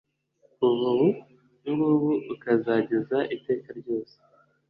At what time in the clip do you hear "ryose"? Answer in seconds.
3.79-4.15